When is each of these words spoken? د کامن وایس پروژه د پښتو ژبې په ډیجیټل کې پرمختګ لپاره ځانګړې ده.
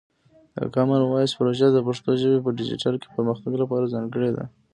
د 0.57 0.57
کامن 0.75 1.01
وایس 1.03 1.31
پروژه 1.39 1.67
د 1.71 1.77
پښتو 1.87 2.09
ژبې 2.21 2.39
په 2.45 2.49
ډیجیټل 2.57 2.95
کې 3.01 3.07
پرمختګ 3.15 3.53
لپاره 3.61 3.91
ځانګړې 3.93 4.29
ده. 4.35 4.43